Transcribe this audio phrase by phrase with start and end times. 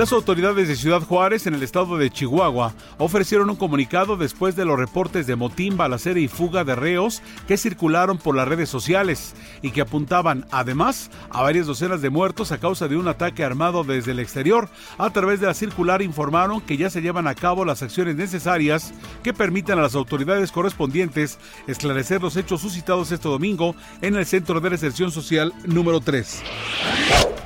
[0.00, 4.64] Las autoridades de Ciudad Juárez, en el estado de Chihuahua, ofrecieron un comunicado después de
[4.64, 9.34] los reportes de motín, balacera y fuga de reos que circularon por las redes sociales
[9.60, 13.84] y que apuntaban, además, a varias docenas de muertos a causa de un ataque armado
[13.84, 14.70] desde el exterior.
[14.96, 18.94] A través de la circular informaron que ya se llevan a cabo las acciones necesarias
[19.22, 24.62] que permitan a las autoridades correspondientes esclarecer los hechos suscitados este domingo en el Centro
[24.62, 26.42] de Reserción Social número 3.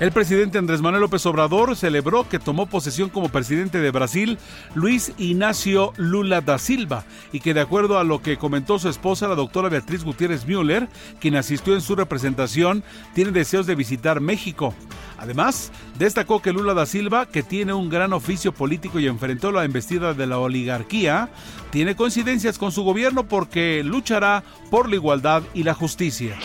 [0.00, 4.38] El presidente Andrés Manuel López Obrador celebró que tomó posesión como presidente de Brasil
[4.74, 9.28] Luis Ignacio Lula da Silva y que de acuerdo a lo que comentó su esposa,
[9.28, 10.88] la doctora Beatriz Gutiérrez Müller,
[11.20, 12.84] quien asistió en su representación,
[13.14, 14.74] tiene deseos de visitar México.
[15.18, 19.64] Además, destacó que Lula da Silva, que tiene un gran oficio político y enfrentó la
[19.64, 21.30] embestida de la oligarquía,
[21.70, 26.36] tiene coincidencias con su gobierno porque luchará por la igualdad y la justicia.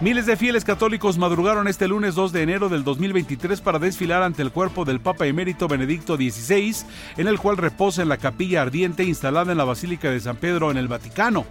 [0.00, 4.42] Miles de fieles católicos madrugaron este lunes 2 de enero del 2023 para desfilar ante
[4.42, 6.76] el cuerpo del Papa emérito Benedicto XVI,
[7.16, 10.70] en el cual reposa en la capilla ardiente instalada en la Basílica de San Pedro
[10.70, 11.46] en el Vaticano.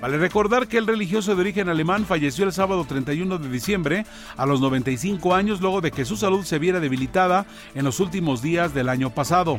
[0.00, 4.46] Vale recordar que el religioso de origen alemán falleció el sábado 31 de diciembre a
[4.46, 8.74] los 95 años luego de que su salud se viera debilitada en los últimos días
[8.74, 9.58] del año pasado.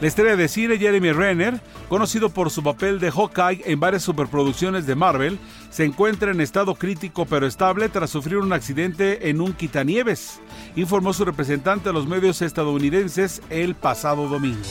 [0.00, 4.86] La estrella de cine Jeremy Renner, conocido por su papel de Hawkeye en varias superproducciones
[4.86, 5.38] de Marvel,
[5.70, 10.40] se encuentra en estado crítico pero estable tras sufrir un accidente en un quitanieves,
[10.74, 14.62] informó su representante a los medios estadounidenses el pasado domingo.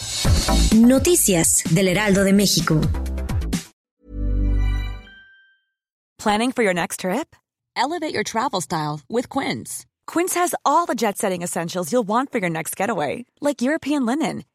[0.76, 2.82] Noticias del Heraldo de México.
[6.18, 7.36] Planning for your next trip?
[7.76, 9.86] Elevate your travel style with Quince.
[10.06, 14.06] Quince has all the jet setting essentials you'll want for your next getaway, like European
[14.06, 14.44] linen